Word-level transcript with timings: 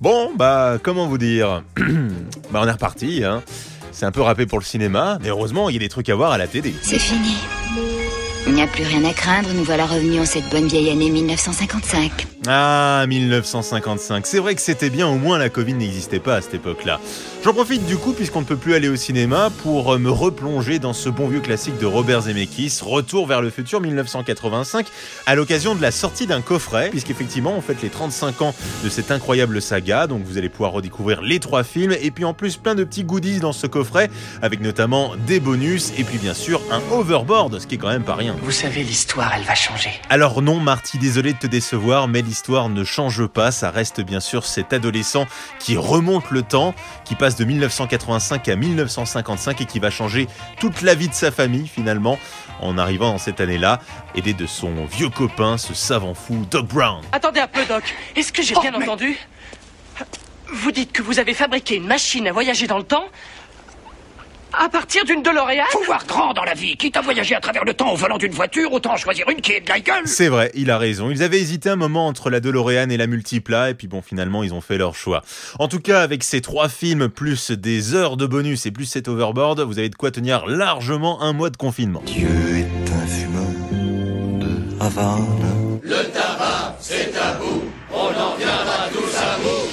Bon, 0.00 0.30
bah, 0.34 0.78
comment 0.82 1.06
vous 1.06 1.18
dire? 1.18 1.62
Bah, 2.52 2.60
on 2.64 2.66
est 2.66 2.72
reparti, 2.72 3.22
hein. 3.22 3.44
C'est 3.92 4.06
un 4.06 4.10
peu 4.10 4.22
râpé 4.22 4.44
pour 4.44 4.58
le 4.58 4.64
cinéma, 4.64 5.18
mais 5.22 5.28
heureusement, 5.28 5.68
il 5.68 5.74
y 5.74 5.76
a 5.76 5.78
des 5.78 5.88
trucs 5.88 6.08
à 6.08 6.16
voir 6.16 6.32
à 6.32 6.38
la 6.38 6.48
télé. 6.48 6.74
C'est 6.82 6.98
fini. 6.98 7.36
Il 8.48 8.54
n'y 8.54 8.62
a 8.62 8.66
plus 8.66 8.82
rien 8.82 9.04
à 9.04 9.12
craindre, 9.12 9.50
nous 9.54 9.62
voilà 9.62 9.86
revenus 9.86 10.20
en 10.20 10.24
cette 10.24 10.48
bonne 10.50 10.66
vieille 10.66 10.90
année 10.90 11.10
1955. 11.10 12.26
Ah, 12.46 13.04
1955. 13.06 14.26
C'est 14.26 14.38
vrai 14.38 14.54
que 14.54 14.62
c'était 14.62 14.88
bien, 14.88 15.06
au 15.06 15.16
moins 15.16 15.36
la 15.36 15.50
Covid 15.50 15.74
n'existait 15.74 16.20
pas 16.20 16.36
à 16.36 16.40
cette 16.40 16.54
époque-là. 16.54 16.98
J'en 17.44 17.52
profite 17.52 17.84
du 17.84 17.96
coup, 17.96 18.12
puisqu'on 18.12 18.40
ne 18.40 18.46
peut 18.46 18.56
plus 18.56 18.74
aller 18.74 18.88
au 18.88 18.96
cinéma, 18.96 19.50
pour 19.62 19.98
me 19.98 20.10
replonger 20.10 20.78
dans 20.78 20.94
ce 20.94 21.10
bon 21.10 21.28
vieux 21.28 21.40
classique 21.40 21.76
de 21.78 21.84
Robert 21.84 22.22
Zemeckis, 22.22 22.80
Retour 22.82 23.26
vers 23.26 23.42
le 23.42 23.50
futur 23.50 23.82
1985, 23.82 24.86
à 25.26 25.34
l'occasion 25.34 25.74
de 25.74 25.82
la 25.82 25.90
sortie 25.90 26.26
d'un 26.26 26.40
coffret, 26.40 26.88
puisqu'effectivement 26.90 27.52
on 27.54 27.60
fête 27.60 27.82
les 27.82 27.90
35 27.90 28.40
ans 28.40 28.54
de 28.84 28.88
cette 28.88 29.10
incroyable 29.10 29.60
saga, 29.60 30.06
donc 30.06 30.22
vous 30.24 30.38
allez 30.38 30.48
pouvoir 30.48 30.72
redécouvrir 30.72 31.20
les 31.20 31.40
trois 31.40 31.62
films, 31.62 31.94
et 32.00 32.10
puis 32.10 32.24
en 32.24 32.32
plus 32.32 32.56
plein 32.56 32.74
de 32.74 32.84
petits 32.84 33.04
goodies 33.04 33.40
dans 33.40 33.52
ce 33.52 33.66
coffret, 33.66 34.10
avec 34.40 34.60
notamment 34.60 35.12
des 35.26 35.40
bonus, 35.40 35.92
et 35.98 36.04
puis 36.04 36.16
bien 36.16 36.34
sûr 36.34 36.62
un 36.70 36.80
overboard, 36.90 37.58
ce 37.58 37.66
qui 37.66 37.74
est 37.74 37.78
quand 37.78 37.88
même 37.88 38.04
pas 38.04 38.14
rien. 38.14 38.34
Vous 38.42 38.50
savez, 38.50 38.82
l'histoire, 38.82 39.32
elle 39.36 39.44
va 39.44 39.54
changer. 39.54 39.90
Alors 40.08 40.40
non, 40.40 40.58
Marty, 40.58 40.96
désolé 40.96 41.34
de 41.34 41.38
te 41.38 41.46
décevoir, 41.46 42.08
mais 42.08 42.22
l'histoire 42.30 42.68
ne 42.68 42.84
change 42.84 43.26
pas. 43.26 43.50
Ça 43.50 43.72
reste 43.72 44.00
bien 44.02 44.20
sûr 44.20 44.46
cet 44.46 44.72
adolescent 44.72 45.26
qui 45.58 45.76
remonte 45.76 46.30
le 46.30 46.42
temps, 46.42 46.74
qui 47.04 47.16
passe 47.16 47.34
de 47.34 47.44
1985 47.44 48.48
à 48.48 48.54
1955 48.54 49.60
et 49.60 49.64
qui 49.66 49.80
va 49.80 49.90
changer 49.90 50.28
toute 50.60 50.80
la 50.82 50.94
vie 50.94 51.08
de 51.08 51.14
sa 51.14 51.32
famille 51.32 51.66
finalement 51.66 52.20
en 52.60 52.78
arrivant 52.78 53.10
dans 53.10 53.18
cette 53.18 53.40
année-là, 53.40 53.80
aidé 54.14 54.32
de 54.32 54.46
son 54.46 54.84
vieux 54.84 55.08
copain, 55.08 55.58
ce 55.58 55.74
savant 55.74 56.14
fou 56.14 56.46
Doc 56.48 56.68
Brown. 56.68 57.02
Attendez 57.10 57.40
un 57.40 57.48
peu, 57.48 57.64
Doc. 57.66 57.82
Est-ce 58.14 58.32
que 58.32 58.42
j'ai 58.42 58.54
Oh, 58.56 58.60
bien 58.60 58.70
mais- 58.78 58.84
entendu? 58.84 59.18
Vous 60.52 60.70
dites 60.70 60.92
que 60.92 61.02
vous 61.02 61.18
avez 61.18 61.34
fabriqué 61.34 61.74
une 61.76 61.86
machine 61.88 62.28
à 62.28 62.32
voyager 62.32 62.68
dans 62.68 62.78
le 62.78 62.84
temps 62.84 63.06
à 64.58 64.68
partir 64.68 65.04
d'une 65.04 65.22
DeLorean 65.22 65.64
Faut 65.70 65.84
voir 65.84 66.04
grand 66.06 66.32
dans 66.32 66.44
la 66.44 66.54
vie. 66.54 66.76
Quitte 66.76 66.96
à 66.96 67.00
voyager 67.00 67.34
à 67.34 67.40
travers 67.40 67.64
le 67.64 67.74
temps 67.74 67.92
au 67.92 67.96
volant 67.96 68.18
d'une 68.18 68.32
voiture, 68.32 68.72
autant 68.72 68.96
choisir 68.96 69.28
une 69.28 69.40
qui 69.40 69.52
est 69.52 69.60
de 69.60 69.68
la 69.68 69.80
gueule. 69.80 70.06
C'est 70.06 70.28
vrai, 70.28 70.50
il 70.54 70.70
a 70.70 70.78
raison. 70.78 71.10
Ils 71.10 71.22
avaient 71.22 71.40
hésité 71.40 71.68
un 71.68 71.76
moment 71.76 72.06
entre 72.06 72.30
la 72.30 72.40
DeLorean 72.40 72.90
et 72.90 72.96
la 72.96 73.06
Multipla, 73.06 73.70
et 73.70 73.74
puis 73.74 73.88
bon, 73.88 74.02
finalement, 74.02 74.42
ils 74.42 74.54
ont 74.54 74.60
fait 74.60 74.78
leur 74.78 74.94
choix. 74.94 75.22
En 75.58 75.68
tout 75.68 75.80
cas, 75.80 76.02
avec 76.02 76.22
ces 76.24 76.40
trois 76.40 76.68
films, 76.68 77.08
plus 77.08 77.50
des 77.50 77.94
heures 77.94 78.16
de 78.16 78.26
bonus 78.26 78.66
et 78.66 78.70
plus 78.70 78.86
cet 78.86 79.08
overboard, 79.08 79.60
vous 79.60 79.78
avez 79.78 79.88
de 79.88 79.96
quoi 79.96 80.10
tenir 80.10 80.46
largement 80.46 81.22
un 81.22 81.32
mois 81.32 81.50
de 81.50 81.56
confinement. 81.56 82.02
Dieu 82.06 82.28
est 82.28 82.92
un 82.92 83.06
fumeur 83.06 83.46
de 84.40 84.82
Havane. 84.84 85.50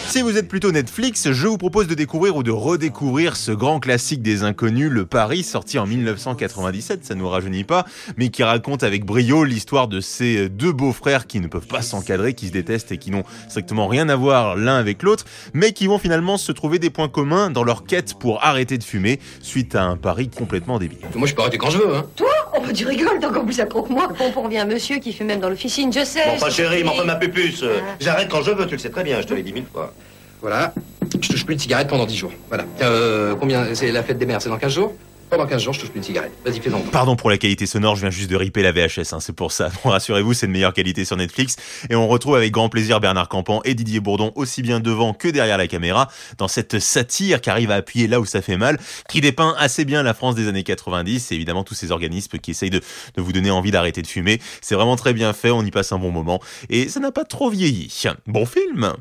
Si 0.08 0.22
vous 0.22 0.38
êtes 0.38 0.48
plutôt 0.48 0.72
Netflix, 0.72 1.32
je 1.32 1.48
vous 1.48 1.58
propose 1.58 1.88
de 1.88 1.94
découvrir 1.94 2.38
ou 2.38 2.42
de 2.42 2.50
redécouvrir 2.50 3.36
ce 3.36 3.52
grand 3.52 3.82
classique 3.82 4.22
des 4.22 4.44
inconnus, 4.44 4.90
Le 4.90 5.06
Paris, 5.06 5.44
sorti 5.44 5.78
en 5.78 5.86
1997, 5.86 7.04
ça 7.04 7.14
nous 7.14 7.28
rajeunit 7.28 7.66
pas, 7.66 7.86
mais 8.16 8.30
qui 8.30 8.42
raconte 8.42 8.84
avec 8.84 9.06
brio 9.06 9.44
l'histoire 9.44 9.90
de 9.90 10.00
ces 10.00 10.48
deux 10.48 10.72
beaux-frères 10.72 11.28
qui 11.28 11.42
ne 11.42 11.48
peuvent 11.48 11.68
pas 11.68 11.82
s'encadrer, 11.82 12.34
qui 12.34 12.48
se 12.48 12.54
détestent 12.54 12.94
et 12.94 12.98
qui 12.98 13.12
n'ont 13.12 13.26
strictement 13.50 13.88
rien 13.88 14.08
à 14.08 14.16
voir 14.16 14.56
l'un 14.56 14.78
avec 14.78 15.04
l'autre, 15.04 15.26
mais 15.54 15.74
qui 15.74 15.88
vont 15.88 16.00
finalement 16.00 16.38
se 16.38 16.54
trouver 16.54 16.80
des 16.80 16.90
points 16.90 17.10
communs 17.10 17.50
dans 17.50 17.66
leur 17.66 17.84
quête 17.84 18.14
pour 18.14 18.46
arrêter 18.46 18.78
de 18.78 18.84
fumer, 18.86 19.20
suite 19.42 19.76
à 19.76 19.84
un 19.84 19.98
pari 19.98 20.30
complètement 20.30 20.80
débile. 20.80 21.00
Moi, 21.16 21.28
je 21.28 21.36
peux 21.36 21.42
arrêter 21.42 21.58
quand 21.58 21.70
je 21.70 21.80
veux, 21.80 21.96
hein. 21.96 22.06
Oh, 22.68 22.74
tu 22.74 22.86
rigoles, 22.86 23.20
t'es 23.20 23.26
encore 23.26 23.46
plus 23.46 23.60
accro 23.60 23.84
que 23.84 23.92
moi. 23.94 24.08
Bon, 24.18 24.32
on 24.36 24.48
vient 24.48 24.64
un 24.64 24.66
monsieur 24.66 24.98
qui 25.00 25.14
fait 25.14 25.24
même 25.24 25.40
dans 25.40 25.50
l'officine, 25.50 25.92
je 25.94 26.04
sais. 26.04 26.26
Bon, 26.26 26.34
enfin, 26.36 26.50
chérie, 26.50 26.84
mais 26.84 26.90
enfin, 26.90 27.04
ma 27.06 27.16
pupuce. 27.16 27.64
euh, 27.64 27.80
J'arrête 28.00 28.28
quand 28.30 28.42
je 28.42 28.52
veux, 28.52 28.66
tu 28.66 28.74
le 28.74 28.80
sais 28.80 28.90
très 28.90 29.04
bien, 29.04 29.22
je 29.22 29.28
te 29.28 29.34
l'ai 29.34 29.44
dit 29.44 29.54
mille 29.54 29.66
fois. 29.72 29.94
Voilà. 30.42 30.74
Je 31.22 31.30
touche 31.30 31.46
plus 31.46 31.56
de 31.56 31.62
cigarettes 31.62 31.88
pendant 31.88 32.06
10 32.06 32.16
jours. 32.16 32.32
Voilà. 32.50 32.66
Euh, 32.82 33.36
combien 33.40 33.74
C'est 33.74 33.92
la 33.92 34.04
fête 34.04 34.18
des 34.18 34.26
mères, 34.26 34.42
c'est 34.42 34.50
dans 34.50 34.58
15 34.58 34.72
jours? 34.74 34.94
Pendant 35.30 35.46
15 35.46 35.62
jours, 35.62 35.74
je 35.74 35.82
touche 35.82 35.90
plus. 35.90 36.02
Vas-y. 36.46 36.62
Pardon 36.92 37.18
pour 37.18 37.30
la 37.30 37.38
qualité 37.38 37.66
sonore, 37.66 37.96
je 37.96 38.02
viens 38.02 38.10
juste 38.10 38.30
de 38.30 38.38
riper 38.38 38.64
la 38.64 38.72
VHS, 38.72 39.12
hein, 39.12 39.20
c'est 39.20 39.36
pour 39.36 39.52
ça. 39.52 39.70
Bon, 39.84 39.90
rassurez-vous, 39.92 40.34
c'est 40.34 40.48
de 40.48 40.52
meilleure 40.54 40.74
qualité 40.74 41.04
sur 41.04 41.18
Netflix. 41.18 41.58
Et 41.90 41.96
on 41.96 42.08
retrouve 42.08 42.36
avec 42.36 42.52
grand 42.52 42.70
plaisir 42.70 43.02
Bernard 43.02 43.28
Campan 43.28 43.62
et 43.66 43.74
Didier 43.74 44.00
Bourdon, 44.00 44.32
aussi 44.36 44.62
bien 44.62 44.80
devant 44.80 45.14
que 45.14 45.28
derrière 45.28 45.58
la 45.58 45.68
caméra, 45.68 46.08
dans 46.38 46.48
cette 46.48 46.80
satire 46.80 47.42
qui 47.42 47.50
arrive 47.50 47.72
à 47.72 47.76
appuyer 47.76 48.08
là 48.08 48.22
où 48.22 48.26
ça 48.26 48.42
fait 48.42 48.56
mal, 48.56 48.80
qui 49.10 49.20
dépeint 49.20 49.54
assez 49.60 49.84
bien 49.84 50.02
la 50.02 50.14
France 50.14 50.36
des 50.36 50.48
années 50.48 50.64
90 50.64 51.32
et 51.32 51.36
évidemment 51.36 51.66
tous 51.66 51.76
ces 51.76 51.92
organismes 51.92 52.38
qui 52.38 52.52
essayent 52.52 52.70
de, 52.70 52.82
de 53.16 53.22
vous 53.22 53.34
donner 53.34 53.52
envie 53.52 53.72
d'arrêter 53.72 54.02
de 54.02 54.08
fumer. 54.08 54.40
C'est 54.62 54.76
vraiment 54.76 54.96
très 54.96 55.14
bien 55.14 55.34
fait, 55.34 55.52
on 55.52 55.64
y 55.64 55.72
passe 55.72 55.92
un 55.92 56.00
bon 56.00 56.12
moment 56.12 56.40
et 56.70 56.88
ça 56.88 57.02
n'a 57.02 57.12
pas 57.12 57.26
trop 57.26 57.50
vieilli. 57.50 57.92
Bon 58.28 58.46
film 58.46 58.94